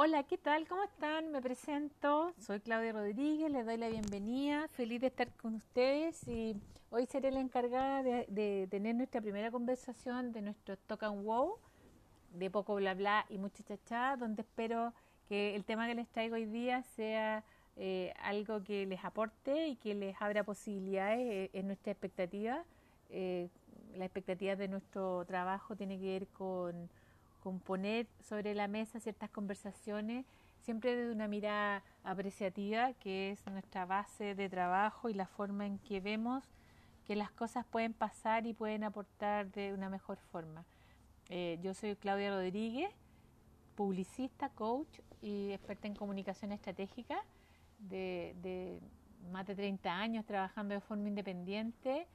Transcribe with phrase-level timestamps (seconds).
[0.00, 0.68] Hola, ¿qué tal?
[0.68, 1.32] ¿Cómo están?
[1.32, 6.54] Me presento, soy Claudia Rodríguez, les doy la bienvenida, feliz de estar con ustedes y
[6.90, 11.56] hoy seré la encargada de, tener nuestra primera conversación de nuestro Talk Wow,
[12.32, 14.94] de poco bla bla y mucho chachá, donde espero
[15.28, 17.42] que el tema que les traigo hoy día sea
[17.74, 22.62] eh, algo que les aporte y que les abra posibilidades eh, en nuestra expectativa.
[23.10, 23.48] Eh,
[23.96, 26.88] la expectativa de nuestro trabajo tiene que ver con
[27.42, 30.26] con poner sobre la mesa ciertas conversaciones,
[30.60, 35.78] siempre desde una mirada apreciativa, que es nuestra base de trabajo y la forma en
[35.78, 36.44] que vemos
[37.06, 40.66] que las cosas pueden pasar y pueden aportar de una mejor forma.
[41.30, 42.90] Eh, yo soy Claudia Rodríguez,
[43.76, 47.22] publicista, coach y experta en comunicación estratégica
[47.78, 48.80] de, de
[49.32, 52.06] más de 30 años trabajando de forma independiente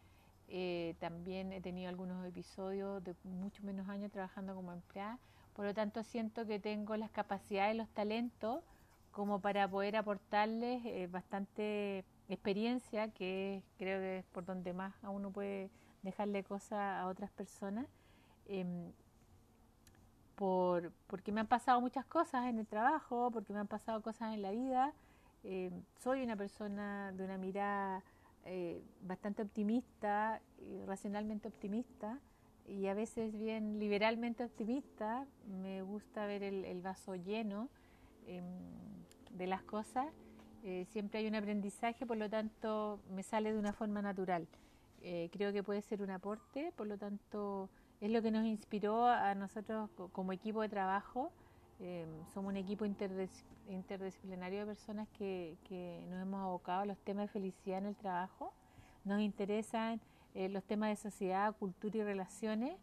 [0.55, 5.17] eh, también he tenido algunos episodios de mucho menos años trabajando como empleada.
[5.55, 8.63] Por lo tanto, siento que tengo las capacidades, los talentos
[9.11, 15.09] como para poder aportarles eh, bastante experiencia, que creo que es por donde más a
[15.09, 15.71] uno puede
[16.03, 17.87] dejarle cosas a otras personas.
[18.45, 18.91] Em,
[20.35, 24.35] por, porque me han pasado muchas cosas en el trabajo, porque me han pasado cosas
[24.35, 24.93] en la vida.
[25.43, 28.03] Em, soy una persona de una mirada
[28.45, 30.41] eh, bastante optimista,
[30.85, 32.19] racionalmente optimista
[32.67, 35.25] y a veces bien liberalmente optimista.
[35.61, 37.69] Me gusta ver el, vaso lleno
[38.27, 38.43] em,
[39.31, 40.07] de las cosas.
[40.63, 44.47] Eh, siempre hay un aprendizaje, por lo tanto me sale de una forma natural.
[45.01, 49.05] Eh, creo que puede ser un aporte, por lo tanto es lo que nos inspiró
[49.07, 51.31] a nosotros como equipo de trabajo.
[51.79, 56.97] Em, somos un equipo interdisciplinario interdisciplinario de personas que, que, nos hemos abocado a los
[56.99, 58.53] temas de felicidad en el trabajo.
[59.05, 60.01] Nos interesan
[60.33, 62.77] eh, los temas de sociedad, cultura y relaciones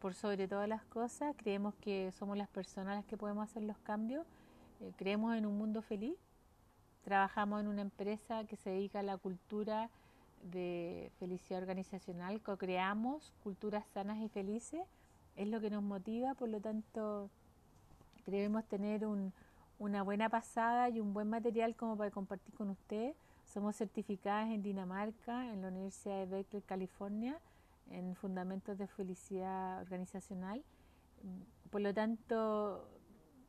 [0.00, 1.34] por sobre todas las cosas.
[1.36, 4.26] Creemos que somos las personas las que podemos hacer los cambios.
[4.80, 6.16] Eh, creemos en un mundo feliz.
[7.02, 9.90] Trabajamos en una empresa que se dedica a la cultura
[10.42, 12.40] de felicidad organizacional.
[12.42, 14.82] Co-creamos culturas sanas y felices.
[15.36, 17.30] Es lo que nos motiva, por lo tanto,
[18.30, 19.32] debemos tener un,
[19.78, 23.16] una buena pasada y un buen material como para compartir con ustedes.
[23.44, 27.40] Somos certificadas en Dinamarca, en la Universidad de Berkeley, California,
[27.90, 30.62] en Fundamentos de Felicidad Organizacional.
[31.70, 32.88] Por lo tanto,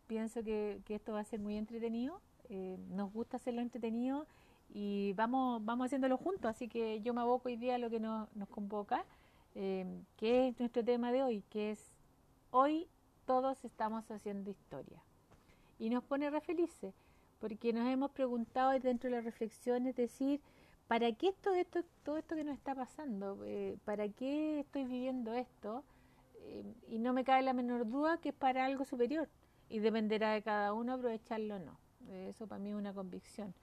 [0.07, 2.21] pienso que, esto va a ser muy entretenido.
[2.49, 4.25] Eh, nos gusta hacerlo entretenido
[4.73, 6.45] y vamos, vamos haciéndolo juntos.
[6.45, 9.03] Así que yo me aboco hoy día a lo que nos, nos convoca,
[9.55, 9.85] eh,
[10.15, 11.93] que es nuestro tema de hoy, que es
[12.51, 12.87] hoy
[13.29, 15.03] todos estamos haciendo historia
[15.77, 16.95] y nos pone re felices,
[17.39, 20.41] porque nos hemos preguntado dentro de la reflexión, es decir,
[20.87, 23.37] ¿para qué todo esto, todo esto que nos está pasando?
[23.45, 25.83] Eh, ¿Para qué estoy viviendo esto?
[26.39, 29.29] Eh, y no me cabe la menor duda que es para algo superior
[29.69, 31.77] y dependerá de cada uno aprovecharlo o no.
[32.11, 33.53] Eso para mí es una convicción.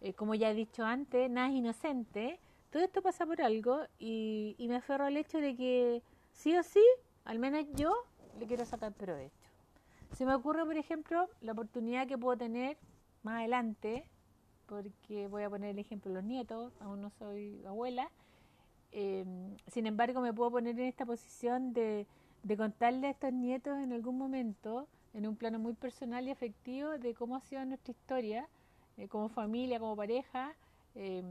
[0.00, 2.38] Eh, como ya he dicho antes, nada es inocente,
[2.70, 6.62] todo esto pasa por algo y, y me aferro al hecho de que sí o
[6.62, 6.84] sí,
[7.24, 7.92] al menos yo
[8.38, 9.48] le quiero sacar provecho.
[10.12, 12.76] Se me ocurre, por ejemplo, la oportunidad que puedo tener
[13.22, 14.04] más adelante,
[14.66, 18.10] porque voy a poner el ejemplo de los nietos, aún no soy abuela,
[18.92, 22.06] em, sin embargo me puedo poner en esta posición de,
[22.56, 27.14] contarle a estos nietos en algún momento, en un plano muy personal y afectivo, de
[27.14, 28.48] cómo ha sido nuestra historia,
[28.96, 30.54] eh, como familia, como pareja,
[30.94, 31.26] em,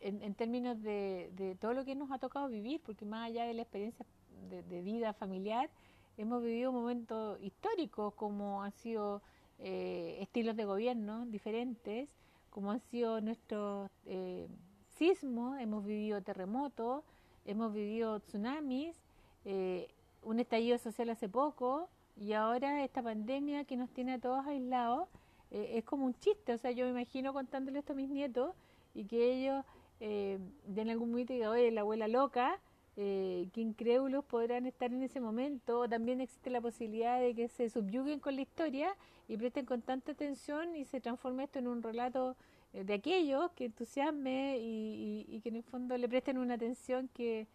[0.00, 3.54] en, términos de, de, todo lo que nos ha tocado vivir, porque más allá de
[3.54, 4.06] la experiencia
[4.50, 5.68] de vida familiar,
[6.16, 9.22] hemos vivido momentos históricos como han sido
[9.58, 12.08] eh, estilos de gobierno diferentes,
[12.50, 14.48] como han sido nuestros eh,
[14.96, 17.04] sismos, hemos vivido terremotos,
[17.44, 18.96] hemos vivido tsunamis,
[19.44, 19.88] eh,
[20.22, 25.08] un estallido social hace poco y ahora esta pandemia que nos tiene a todos aislados
[25.48, 28.52] es como un chiste, o sea, yo me imagino contándole esto a mis nietos
[28.94, 29.64] y que ellos
[30.00, 32.58] den algún momento y digan, oye, la abuela loca,
[32.98, 35.86] eh, que incrédulos podrán estar en ese momento.
[35.86, 38.96] También existe la posibilidad de que se subyuguen con la historia
[39.28, 42.36] y presten con tanta atención y se transforme esto en un relato
[42.72, 47.46] eh, de aquellos que entusiasme y, que en el fondo le presten una atención que,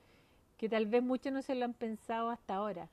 [0.70, 2.88] tal vez muchos no se lo han pensado hasta ahora.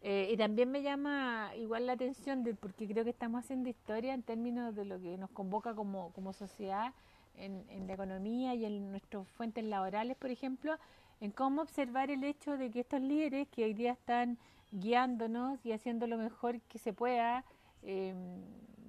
[0.00, 4.14] Eh, y también me llama igual la atención de, porque creo que estamos haciendo historia
[4.14, 6.94] en términos de lo que nos convoca como, como sociedad
[7.36, 10.78] en la economía y en nuestras fuentes laborales, por ejemplo,
[11.20, 14.38] en cómo observar el hecho de que estos líderes que hoy día están
[14.72, 17.44] guiándonos y haciendo lo mejor que se pueda,
[17.82, 18.42] em,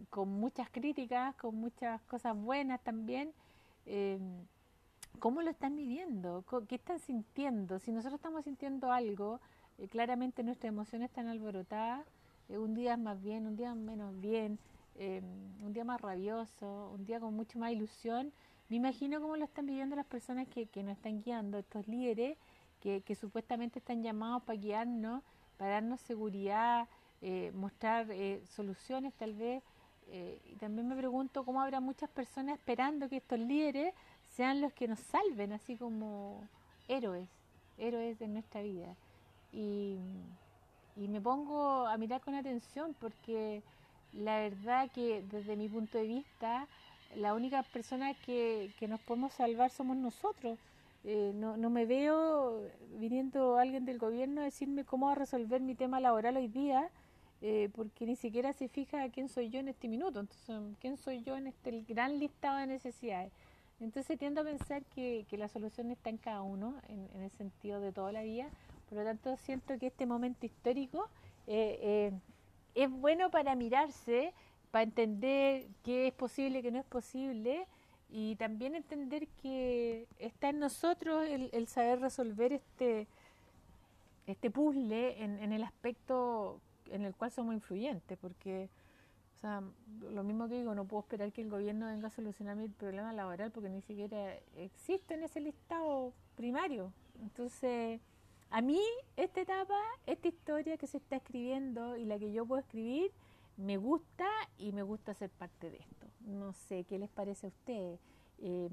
[0.09, 3.33] con muchas críticas, con muchas cosas buenas también,
[3.85, 4.45] em,
[5.19, 6.43] ¿cómo lo están viviendo?
[6.67, 7.79] ¿Qué están sintiendo?
[7.79, 9.39] Si nosotros estamos sintiendo algo,
[9.77, 12.05] eh, claramente nuestras emociones están alborotadas,
[12.49, 14.59] eh, un día más bien, un día menos bien,
[14.97, 15.21] eh,
[15.61, 18.31] un día más rabioso, un día con mucho más ilusión.
[18.69, 22.37] Me imagino cómo lo están viviendo las personas que, que nos están guiando, estos líderes
[22.81, 25.23] que, que supuestamente están llamados para guiarnos,
[25.57, 26.87] para darnos seguridad,
[27.21, 28.07] eh, mostrar
[28.55, 29.63] soluciones tal vez.
[30.51, 33.93] y también me pregunto cómo habrá muchas personas esperando que estos líderes
[34.35, 36.47] sean los que nos salven, así como
[36.87, 37.29] héroes,
[37.77, 38.95] héroes de nuestra vida.
[39.51, 39.97] Y,
[40.95, 43.63] y me pongo a mirar con atención porque
[44.13, 46.67] la verdad que desde mi punto de vista,
[47.15, 50.57] la única persona que, que nos podemos salvar somos nosotros.
[51.03, 52.61] Eh, no, no me veo
[52.99, 56.89] viniendo alguien del gobierno a decirme cómo va a resolver mi tema laboral hoy día,
[57.41, 60.19] eh, porque ni siquiera se fija quién soy yo en este minuto.
[60.19, 63.31] Entonces, ¿quién soy yo en este gran listado de necesidades?
[63.79, 67.31] Entonces tiendo a pensar que, que la solución está en cada uno, en, en, el
[67.31, 68.47] sentido de toda la vida.
[68.89, 71.09] Por lo tanto, siento que este momento histórico
[71.47, 72.11] eh, eh,
[72.75, 74.33] es bueno para mirarse,
[74.75, 77.65] para entender qué es posible, qué no es posible,
[78.09, 83.07] y también entender que está en nosotros el, saber resolver este,
[84.27, 86.59] este puzzle en, en, el aspecto
[86.91, 88.67] en el cual somos influyentes, porque
[89.37, 89.63] o sea,
[90.11, 93.13] lo mismo que digo, no puedo esperar que el gobierno venga a solucionar mi problema
[93.13, 96.91] laboral porque ni siquiera existe en ese listado primario.
[97.21, 98.01] Entonces,
[98.49, 98.81] a mí
[99.15, 103.13] esta etapa, esta historia que se está escribiendo y la que yo puedo escribir,
[103.57, 106.07] me gusta y me gusta ser parte de esto.
[106.21, 107.99] No sé, ¿qué les parece a ustedes?
[108.39, 108.69] Eh,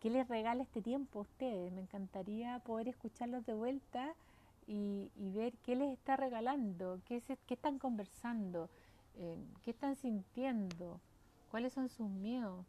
[0.00, 1.72] ¿Qué les regala este tiempo a ustedes?
[1.72, 4.14] Me encantaría poder escucarlos de vuelta
[4.66, 8.68] y, ver qué les está regalando, qué, qué están conversando
[9.16, 11.00] eh, qué están sintiendo,
[11.50, 12.64] cuáles son sus miedos,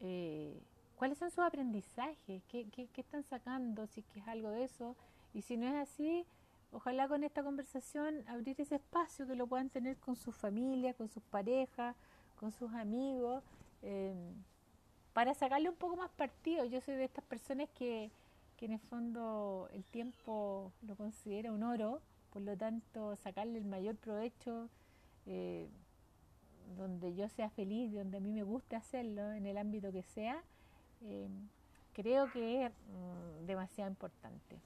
[0.00, 0.58] eh,
[0.96, 4.64] cuáles son sus aprendizajes, ¿Qué, qué, qué están sacando, si es que es algo de
[4.64, 4.96] eso.
[5.34, 6.24] Y si no es así,
[6.72, 11.08] ojalá con esta conversación abrir ese espacio que lo puedan tener con sus familias, con
[11.08, 11.96] sus parejas,
[12.36, 13.42] con sus amigos,
[13.82, 14.14] eh,
[15.12, 16.64] para sacarle un poco más partido.
[16.64, 18.10] Yo soy de estas personas que,
[18.56, 22.00] que en el fondo el tiempo lo considera un oro,
[22.32, 24.68] por lo tanto sacarle el mayor provecho
[25.26, 25.68] eh,
[26.76, 30.42] donde yo sea feliz, donde a mí me guste hacerlo, en el ámbito que sea,
[31.02, 31.28] eh,
[31.94, 34.58] creo que es mm, demasiado importante.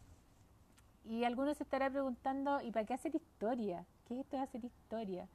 [1.05, 3.85] Y algunos se estarán preguntando, ¿y para qué hacer historia?
[4.07, 5.27] ¿Qué es esto de hacer historia?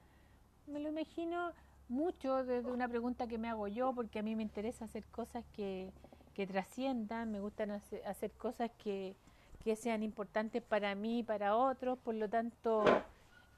[0.65, 1.51] Me lo imagino
[1.89, 5.43] mucho desde una pregunta que me hago yo, porque a mí me interesa hacer cosas
[5.53, 5.91] que,
[6.33, 9.15] que trasciendan, me gustan hacer, cosas que,
[9.63, 12.83] que sean importantes para mí y para otros, por lo tanto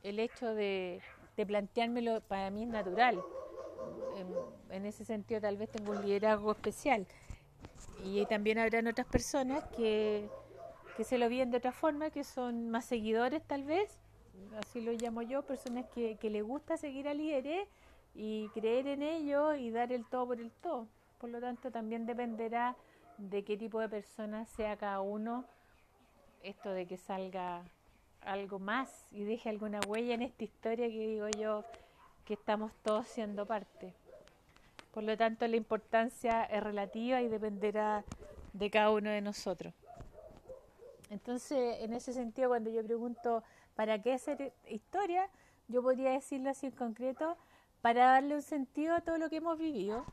[0.01, 1.01] el hecho de,
[1.37, 3.21] de planteármelo para mí es natural.
[4.17, 7.05] En, en, ese sentido tal vez tengo un liderazgo especial.
[8.03, 10.29] Y también habrán otras personas que,
[10.99, 13.97] que se lo viven de otra forma, que son más seguidores tal vez,
[14.57, 17.69] así lo llamo yo, personas que, que le gusta seguir a líderes
[18.13, 20.89] y creer en ellos y dar el todo por el todo.
[21.17, 22.75] Por lo tanto, también dependerá
[23.17, 25.45] de qué tipo de persona sea cada uno
[26.43, 27.63] esto de que salga
[28.19, 31.63] algo más y deje alguna huella en esta historia que digo yo
[32.25, 33.93] que estamos todos siendo parte.
[34.91, 38.03] Por lo tanto, la importancia es relativa y dependerá
[38.51, 39.73] de cada uno de nosotros.
[41.09, 43.43] Entonces, en ese sentido, cuando yo pregunto,
[43.75, 45.29] ¿para qué hacer historia?
[45.67, 47.37] Yo podría decirlo así en concreto,
[47.81, 50.05] para darle un sentido a todo lo que hemos vivido,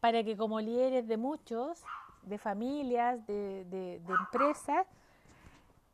[0.00, 1.82] para que como líderes de muchos,
[2.22, 4.86] de familias, de, empresas,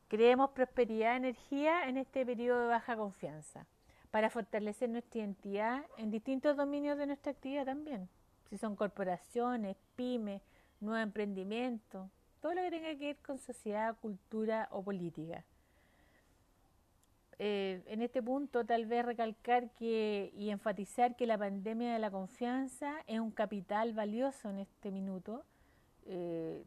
[0.09, 3.67] Creemos prosperidad, energía en este periodo de baja confianza,
[4.09, 8.09] para fortalecer nuestra identidad en distintos dominios de nuestra actividad también.
[8.49, 10.41] Si son corporaciones, pymes,
[10.79, 12.09] nuevo emprendimiento,
[12.41, 15.43] todo lo que tenga que ver con sociedad, cultura o política.
[17.41, 22.11] Eh, en este punto tal vez recalcar que y enfatizar que la pandemia de la
[22.11, 25.45] confianza es un capital valioso en este minuto.
[26.05, 26.65] Eh,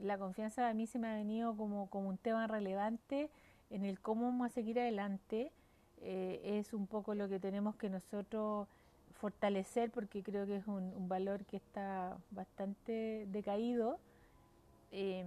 [0.00, 3.28] la confianza a mí se me ha venido como, como un tema relevante
[3.70, 5.50] en el cómo vamos a seguir adelante.
[6.00, 8.68] Eh, es un poco lo que tenemos que nosotros
[9.14, 13.98] fortalecer porque creo que es un, un valor que está bastante decaído.
[14.90, 15.24] Eh,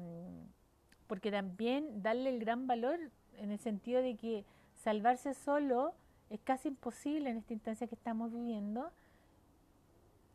[1.07, 2.99] porque también darle el gran valor
[3.37, 4.45] en el sentido de que
[4.83, 5.93] salvarse solo
[6.29, 8.91] es casi imposible en esta instancia que estamos viviendo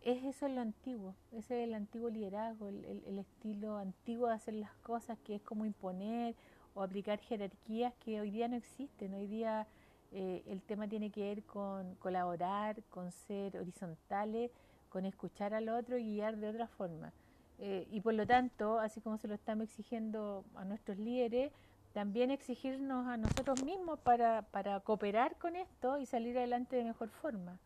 [0.07, 4.71] es eso lo antiguo, ese es el antiguo liderazgo, el, estilo antiguo de hacer las
[4.77, 6.37] cosas, que es como imponer
[6.77, 9.15] o aplicar jerarquías que hoy día no existen.
[9.15, 9.67] Hoy día
[10.13, 14.53] eh, el tema tiene que ver con colaborar, con ser horizontales,
[14.91, 17.13] con escuchar al otro y guiar de otra forma.
[17.59, 21.53] Eh, y por lo tanto, así como se lo estamos exigiendo a nuestros líderes,
[21.93, 27.09] también exigirnos a nosotros mismos para, para cooperar con esto y salir adelante de mejor
[27.09, 27.59] forma.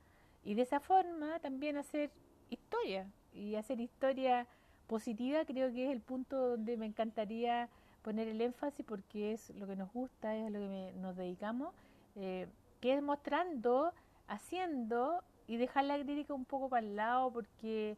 [0.44, 2.10] Y de esa forma también hacer
[2.48, 3.10] historia.
[3.32, 4.46] Y hacer historia
[4.86, 7.68] positiva creo que es el punto donde me encantaría
[8.02, 11.74] poner el énfasis porque es lo que nos gusta, es a lo que nos dedicamos,
[12.16, 12.48] eh,
[12.80, 13.92] que es mostrando,
[14.26, 17.96] haciendo y dejar la crítica un poco para el lado porque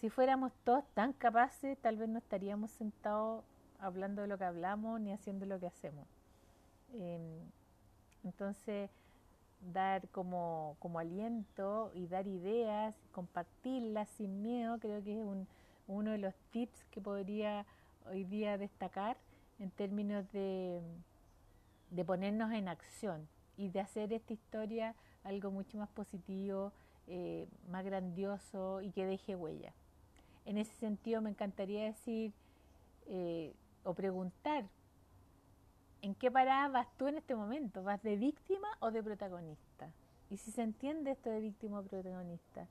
[0.00, 3.44] si fuéramos todos tan capaces tal vez no estaríamos sentados
[3.78, 6.06] hablando de lo que hablamos ni haciendo lo que hacemos.
[6.92, 7.40] Em,
[8.24, 8.90] entonces,
[9.60, 15.46] dar como, como aliento y dar ideas, compartirlas sin miedo, creo que es un,
[15.88, 17.66] uno de los tips que podría
[18.06, 19.16] hoy día destacar
[19.58, 20.80] en términos de,
[21.90, 26.72] de ponernos en acción y de hacer esta historia algo mucho más positivo,
[27.08, 29.72] eh, más grandioso y que deje huella.
[30.46, 32.32] En ese sentido me encantaría decir
[33.06, 33.52] eh,
[33.84, 34.64] o preguntar,
[36.02, 37.82] ¿en qué parada vas tú en este momento?
[37.82, 39.90] ¿Vas de víctima o de protagonista?
[40.30, 42.66] Y si se entiende esto de víctima o protagonista,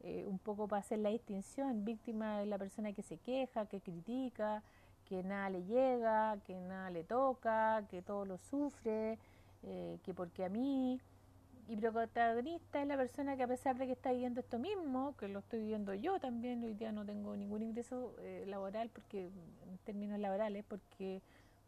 [0.00, 3.80] eh, un poco para hacer la distinción, víctima es la persona que se queja, que
[3.80, 4.62] critica,
[5.04, 9.18] que nada le llega, que nada le toca, que todo lo sufre,
[9.64, 11.00] eh, que porque a mí.
[11.68, 15.28] Y protagonista es la persona que a pesar de que está viviendo esto mismo, que
[15.28, 19.78] lo estoy viviendo yo también, hoy día no tengo ningún ingreso eh, laboral porque en
[19.84, 21.20] términos laborales, porque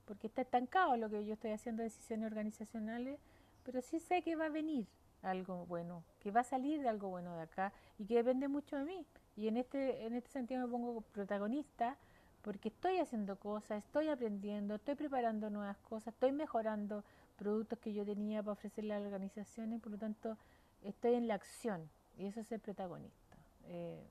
[0.07, 3.21] porque está estancado lo que yo estoy haciendo decisiones organizacionales,
[3.63, 4.87] pero sí sé que va a venir
[5.23, 8.77] algo bueno, que va a salir de algo bueno de acá y que depende mucho
[8.77, 9.07] de mí.
[9.37, 11.99] Y en este en este sentido me pongo protagonista
[12.41, 17.05] porque estoy haciendo cosas, estoy aprendiendo, estoy preparando nuevas cosas, estoy mejorando
[17.41, 20.37] productos que yo tenía para ofrecerle a las organizaciones, por lo tanto
[20.83, 23.37] estoy en la acción y eso es ser protagonista.
[23.65, 24.05] Eh,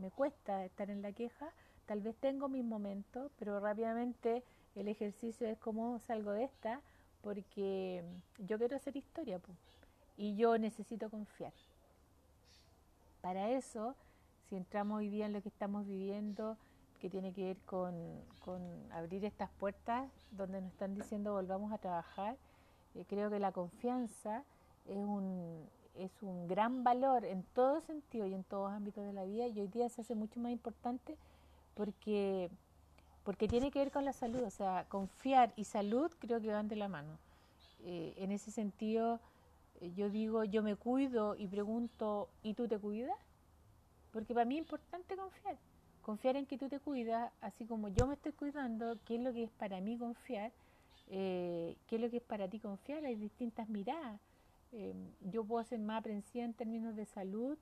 [0.00, 1.52] me cuesta estar en la queja,
[1.86, 4.42] tal vez tengo mis momentos, pero rápidamente
[4.74, 6.80] el ejercicio es como salgo de esta,
[7.22, 8.02] porque
[8.38, 9.40] yo quiero hacer historia
[10.16, 11.52] y yo necesito confiar.
[13.22, 13.94] Para eso,
[14.48, 16.58] si entramos hoy día en lo que estamos viviendo,
[17.00, 17.94] que tiene que ver con,
[18.92, 22.36] abrir estas puertas donde nos están diciendo volvamos a trabajar.
[22.94, 24.44] Eh, creo que la confianza
[24.86, 29.24] es un, es un gran valor en todo sentido y en todos ámbitos de la
[29.24, 31.16] vida y hoy día se hace mucho más importante
[31.74, 32.50] porque,
[33.24, 36.68] porque tiene que ver con la salud, o sea, confiar y salud creo que van
[36.68, 37.18] de la mano.
[37.80, 39.20] Eh, en ese sentido,
[39.80, 43.18] eh, yo digo, yo me cuido y pregunto, ¿y tú te cuidas?
[44.12, 45.58] Porque para mí es importante confiar
[46.04, 49.32] confiar en que tú te cuidas, así como yo me estoy cuidando, qué es lo
[49.32, 50.52] que es para mí confiar,
[51.08, 54.20] eh, qué es lo que es para ti confiar, hay distintas miradas.
[54.72, 57.56] Eh, yo puedo ser más aprensiva en términos de salud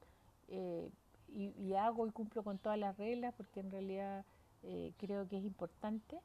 [0.49, 0.90] eh,
[1.28, 4.25] y, hago y cumplo con todas las reglas porque en realidad
[4.99, 6.20] creo que es importante.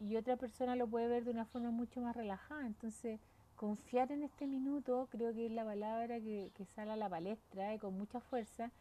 [0.00, 2.66] Y otra persona lo puede ver de una forma mucho más relajada.
[2.66, 3.20] Entonces,
[3.56, 7.74] confiar en este minuto creo que es la palabra que, que sale a la palestra
[7.74, 8.72] y con mucha fuerza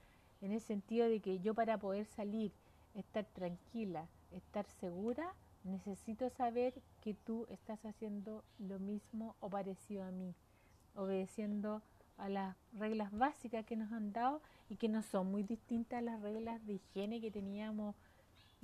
[0.41, 2.51] en el sentido de que yo para poder salir,
[2.95, 10.11] estar tranquila, estar segura, necesito saber que tú estás haciendo lo mismo o parecido a
[10.11, 10.33] mí,
[10.95, 11.81] obedeciendo
[12.17, 16.01] a las reglas básicas que nos han dado y que no son muy distintas a
[16.01, 17.95] las reglas de higiene que teníamos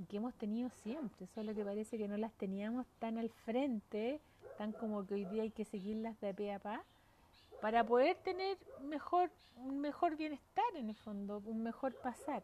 [0.10, 4.20] que hemos tenido siempre, solo que parece que no las teníamos tan al frente,
[4.58, 6.84] tan como que hoy día hay que seguirlas de pe a pa,
[7.66, 12.44] para poder tener mejor, un mejor bienestar en el fondo, un mejor pasar.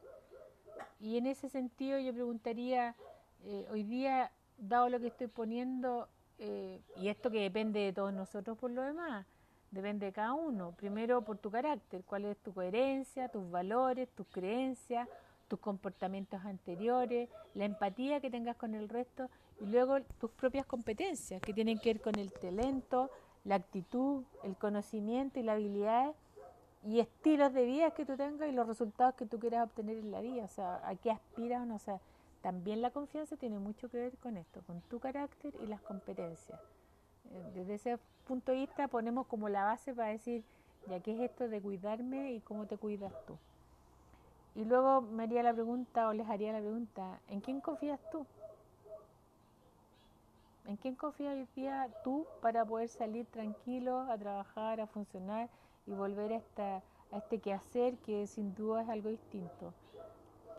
[1.00, 2.96] Y en ese sentido yo preguntaría,
[3.44, 6.10] eh, hoy día, dado lo que estoy poniendo,
[6.40, 9.28] eh, y esto que depende de todos nosotros por lo demás,
[9.70, 14.26] depende de cada uno, primero por tu carácter, cuál es tu coherencia, tus valores, tus
[14.26, 15.08] creencias,
[15.48, 21.40] tus comportamientos anteriores, la empatía que tengas con el resto y luego tus propias competencias
[21.44, 23.12] que tienen que ver con el talento,
[23.44, 26.14] la actitud, el conocimiento y la habilidad
[26.84, 30.12] y estilos de vida que tú tengas y los resultados que tú quieras obtener en
[30.12, 32.00] la vida, o sea, a qué aspiras o no, o sea,
[32.42, 36.60] también la confianza tiene mucho que ver con esto, con tu carácter y las competencias.
[37.32, 40.44] Eh, desde ese punto de vista ponemos como la base para decir,
[40.88, 43.38] ya qué es esto de cuidarme y cómo te cuidas tú.
[44.56, 48.26] Y luego me haría la pregunta o les haría la pregunta, ¿en quién confías tú?
[50.66, 55.50] ¿En quién confías hoy día tú para poder salir tranquilo a trabajar, a funcionar
[55.88, 59.74] y volver a, esta, a este quehacer que sin duda es algo distinto?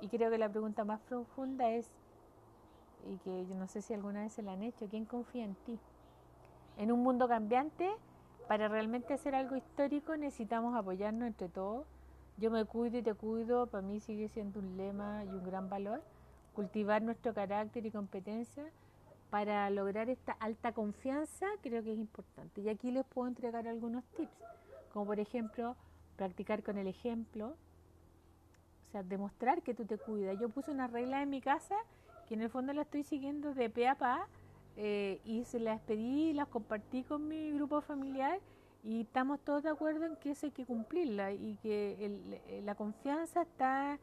[0.00, 1.88] Y creo que la pregunta más profunda es,
[3.06, 5.54] y que yo no sé si alguna vez se la han hecho, ¿quién confía en
[5.54, 5.78] ti?
[6.78, 7.88] En un mundo cambiante,
[8.48, 11.86] para realmente hacer algo histórico necesitamos apoyarnos entre todos.
[12.38, 15.68] Yo me cuido y te cuido, para mí sigue siendo un lema y un gran
[15.68, 16.02] valor.
[16.54, 18.64] Cultivar nuestro carácter y competencia
[19.32, 22.60] para lograr esta alta confianza creo que es importante.
[22.60, 24.36] Y aquí les puedo entregar algunos tips,
[24.92, 25.74] como por ejemplo
[26.16, 27.56] practicar con el ejemplo,
[28.88, 30.38] o sea, demostrar que tú te cuidas.
[30.38, 31.76] Yo puse una regla en mi casa
[32.28, 34.28] que en el fondo la estoy siguiendo de pe a pa
[34.76, 38.38] eh, y se las pedí, las compartí con mi grupo familiar
[38.84, 43.40] y estamos todos de acuerdo en que eso hay que cumplirla y que la confianza
[43.40, 43.98] está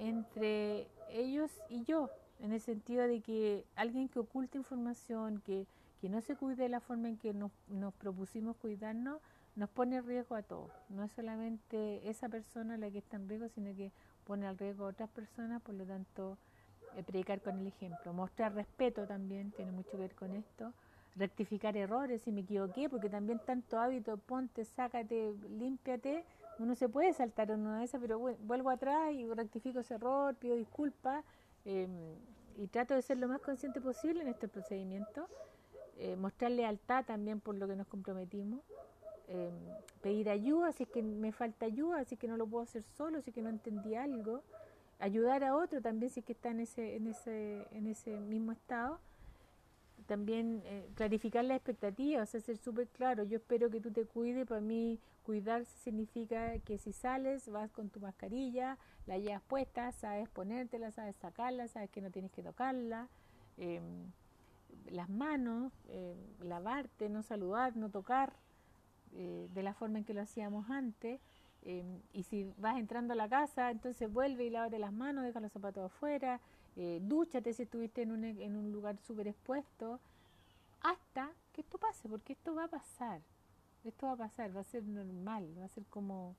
[0.00, 2.10] entre ellos y yo,
[2.42, 5.66] en el sentido de que alguien que oculta información, que,
[6.00, 9.20] que no se cuide de la forma en que nos, nos propusimos cuidarnos,
[9.54, 10.72] nos pone en riesgo a todos.
[10.88, 13.92] No es solamente esa persona la que está en riesgo, sino que
[14.24, 16.36] pone al riesgo a otras personas, por lo tanto,
[16.96, 18.12] eh, predicar con el ejemplo.
[18.12, 20.72] Mostrar respeto también tiene mucho que ver con esto.
[21.14, 26.24] Rectificar errores si me equivoqué, porque también tanto hábito, ponte, sácate, límpiate.
[26.58, 30.34] Uno se puede saltar en una de esas, pero vuelvo atrás y rectifico ese error,
[30.34, 31.24] pido disculpas
[31.64, 31.90] em,
[32.56, 35.28] y trato de ser lo más consciente posible en este procedimiento.
[35.96, 38.60] Eh, mostrar lealtad también por lo que nos comprometimos.
[39.28, 39.54] Em,
[40.02, 42.82] pedir ayuda si es que me falta ayuda, si es que no lo puedo hacer
[42.82, 44.42] solo, si es que no entendí algo.
[44.98, 48.52] Ayudar a otro también si es que está en ese, en ese, en ese mismo
[48.52, 49.00] estado.
[50.12, 53.24] También eh, clarificar las expectativas, o sea, ser súper claro.
[53.24, 54.46] Yo espero que tú te cuides.
[54.46, 58.76] Para mí, cuidarse significa que si sales, vas con tu mascarilla,
[59.06, 63.08] la llevas puesta, sabes ponértela, sabes sacarla, sabes que no tienes que tocarla.
[63.56, 64.12] Em,
[64.90, 68.34] las manos, em, lavarte, no saludar, no tocar,
[69.14, 71.22] eh, de la forma en que lo hacíamos antes.
[71.62, 75.40] Em, y si vas entrando a la casa, entonces vuelve y lávate las manos, deja
[75.40, 76.38] los zapatos afuera,
[76.76, 80.00] eh, dúchate si estuviste en un, lugar súper expuesto,
[80.80, 83.20] hasta que esto pase, porque esto va a pasar.
[83.84, 86.36] Esto va a pasar, va a ser normal, va a ser como,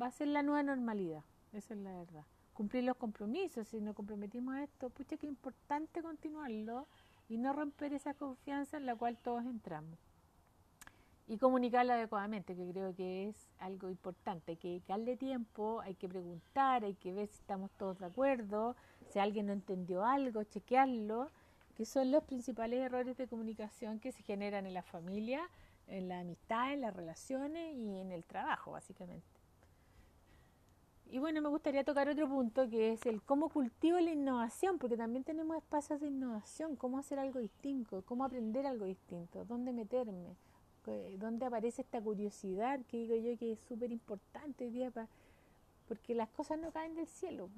[0.00, 2.24] va a ser la nueva normalidad, esa es la verdad.
[2.52, 6.86] Cumplir los compromisos, si nos comprometimos a esto, pucha que importante continuarlo
[7.30, 10.11] y no romper esa confianza en la cual todos entramos
[11.28, 14.52] y comunicarla adecuadamente, que creo que es algo importante.
[14.52, 18.76] Hay que darle tiempo, hay que preguntar, hay que ver si estamos todos de acuerdo,
[19.10, 21.30] si alguien no entendió algo, chequearlo,
[21.76, 25.48] que son los principales errores de comunicación que se generan en la familia,
[25.86, 29.26] en la amistad, en las relaciones y en el trabajo, básicamente.
[31.10, 34.96] Y bueno, me gustaría tocar otro punto que es el cómo cultivo la innovación, porque
[34.96, 40.36] también tenemos espacios de innovación, cómo hacer algo distinto, cómo aprender algo distinto, dónde meterme
[41.18, 44.92] dónde aparece esta curiosidad que digo yo que es súper importante hoy día,
[45.88, 47.48] porque las cosas no caen del cielo.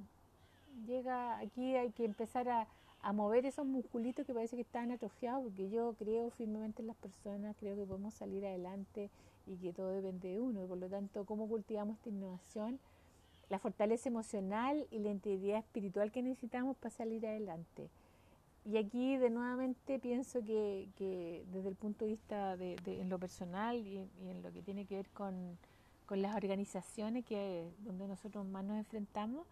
[0.86, 2.66] Llega aquí, hay que empezar a,
[3.02, 6.96] a mover esos musculitos que parece que están atrofiados, porque yo creo firmemente en las
[6.96, 9.10] personas, creo que podemos salir adelante
[9.46, 10.66] y que todo depende de uno.
[10.66, 12.78] por lo tanto, ¿cómo cultivamos esta innovación?
[13.50, 17.88] La fortaleza emocional y la integridad espiritual que necesitamos para salir adelante.
[18.66, 20.88] Y aquí de nuevamente pienso que,
[21.52, 24.96] desde el punto de vista de, en lo personal y, en lo que tiene que
[24.96, 25.58] ver con,
[26.06, 29.46] con, las organizaciones que donde nosotros más nos enfrentamos,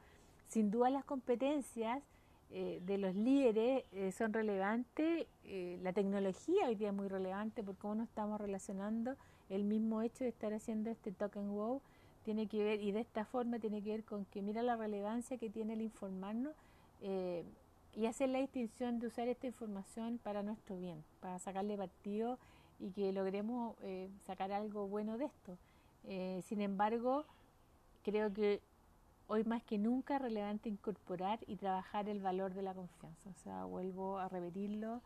[0.48, 2.02] sin duda las competencias
[2.50, 7.62] eh, de los líderes eh, son relevantes, eh, la tecnología hoy día es muy relevante
[7.62, 9.14] por cómo nos estamos relacionando,
[9.50, 11.82] el mismo hecho de estar haciendo este token wow
[12.24, 15.36] tiene que ver, y de esta forma tiene que ver con que mira la relevancia
[15.36, 16.54] que tiene el informarnos
[17.94, 22.38] y hacer la distinción de usar esta información para nuestro bien, para sacarle partido
[22.78, 25.58] y que logremos eh, sacar algo bueno de esto.
[26.04, 27.26] Eh, sin embargo,
[28.02, 28.60] creo que
[29.26, 33.30] hoy más que nunca es relevante incorporar y trabajar el valor de la confianza.
[33.30, 35.00] O sea, vuelvo a repetirlo,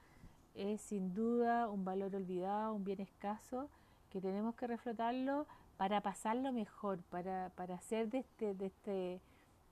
[0.54, 3.68] es sin duda un valor olvidado, un bien escaso,
[4.10, 5.46] que tenemos que reflotarlo
[5.76, 9.20] para pasarlo mejor, para, para hacer de este, de este,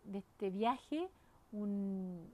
[0.05, 1.09] de este viaje
[1.53, 2.29] un,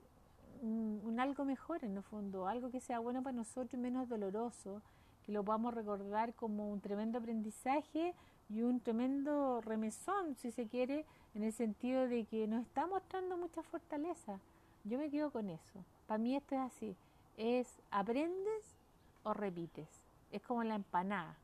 [0.62, 4.82] un, algo mejor en el fondo, algo que sea bueno para nosotros y menos doloroso,
[5.24, 8.14] que lo podamos recordar como un tremendo aprendizaje
[8.48, 13.36] y un tremendo remesón, si se quiere, en el sentido de que nos está mostrando
[13.36, 14.40] mucha fortaleza.
[14.84, 15.84] Yo me quedo con eso.
[16.06, 16.96] Para mí esto es así.
[17.36, 18.76] Es aprendes
[19.22, 19.88] o repites.
[20.32, 21.36] Es como la empanada.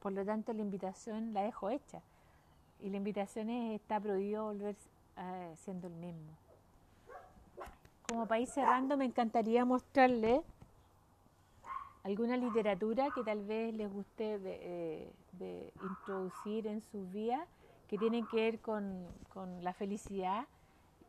[0.00, 2.02] Por lo tanto, la invitación la dejo hecha.
[2.80, 4.76] Y la invitación es, está prohibido volver
[5.16, 6.45] eh, siendo el mismo
[8.06, 10.40] como país cerrando, me encantaría mostrarles
[12.04, 17.48] alguna literatura que tal vez les guste de, eh, introducir en sus vidas,
[17.88, 19.06] que tienen que ver con,
[19.60, 20.46] la felicidad,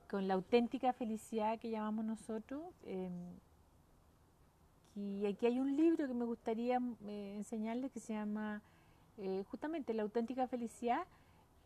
[0.10, 2.64] con la auténtica felicidad que llamamos nosotros.
[2.86, 3.12] Em,
[4.96, 8.64] y aquí hay un libro que me gustaría eh, enseñarles que se llama
[9.18, 11.06] eh, justamente La auténtica felicidad.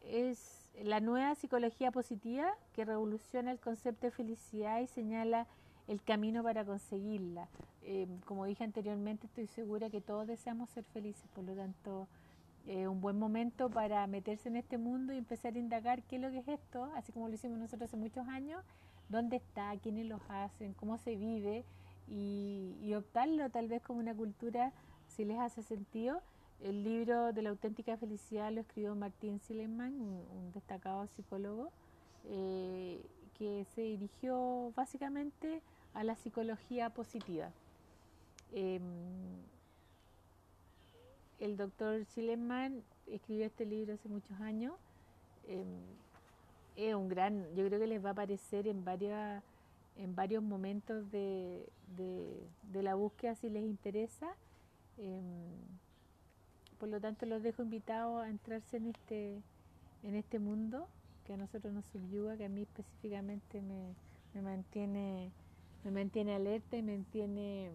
[0.02, 5.48] Es la nueva psicología positiva que revoluciona el concepto de felicidad y señala
[5.88, 7.48] el camino para conseguirla.
[7.84, 12.08] Eh, como dije anteriormente, estoy segura que todos deseamos ser felices, por lo tanto,
[12.68, 16.22] es un buen momento para meterse en este mundo y empezar a indagar qué es
[16.22, 18.64] lo que es esto, así como lo hicimos nosotros hace muchos años,
[19.10, 21.66] dónde está, quiénes lo hacen, cómo se vive
[22.08, 24.72] y, y optarlo tal vez como una cultura,
[25.08, 26.22] si les hace sentido.
[26.64, 31.72] El libro de la auténtica felicidad lo escribió Martín Sileman, un, destacado psicólogo,
[32.26, 33.02] eh,
[33.38, 35.62] que se dirigió básicamente
[35.96, 37.52] a la psicología positiva.
[38.54, 38.82] Em,
[41.40, 44.76] el doctor Sileman escribió este libro hace muchos años.
[45.48, 45.66] Em,
[46.76, 49.44] es un gran, yo creo que les va a aparecer en varias
[49.98, 54.36] en varios momentos de, de, la búsqueda si les interesa.
[54.98, 55.81] Em,
[56.82, 59.40] por lo tanto, los dejo invitados a entrarse en este,
[60.02, 60.88] en este mundo
[61.28, 63.94] que a nosotros nos subyuga, que a mí específicamente me,
[64.34, 65.32] me mantiene,
[65.84, 67.70] me mantiene alerta y me mantiene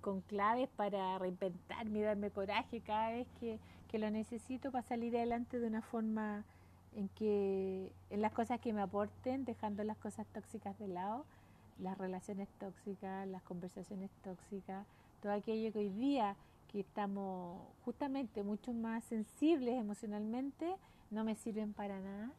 [0.00, 3.58] con claves para reinventarme y darme coraje cada vez que,
[3.90, 6.46] que lo necesito para salir adelante de una forma
[6.94, 11.26] en que en las cosas que me aporten, dejando las cosas tóxicas de lado,
[11.78, 14.86] las relaciones tóxicas, las conversaciones tóxicas,
[15.20, 16.36] todo aquello que hoy día
[16.70, 20.76] que estamos justamente mucho más sensibles emocionalmente,
[21.10, 22.30] no me sirven para nada.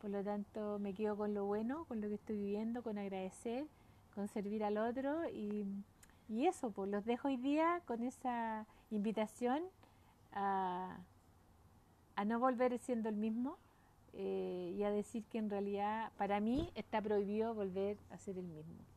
[0.00, 3.66] Por lo tanto, me quedo con lo bueno, con lo que estoy viviendo, con agradecer,
[4.14, 5.66] con servir al otro y,
[6.28, 9.62] eso, pues los dejo hoy día con esa invitación
[10.32, 10.98] a,
[12.24, 13.58] no volver siendo el mismo
[14.12, 18.46] eh, y a decir que en realidad para mí está prohibido volver a ser el
[18.46, 18.93] mismo.